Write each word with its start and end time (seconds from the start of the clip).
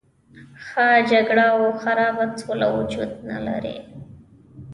ښه 0.65 0.87
جګړه 1.11 1.45
او 1.55 1.63
خرابه 1.81 2.25
سوله 2.41 2.67
وجود 2.77 3.11
نه 3.29 3.37
لري. 3.47 3.77